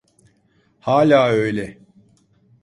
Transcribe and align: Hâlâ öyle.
Hâlâ 0.79 1.29
öyle. 1.29 1.79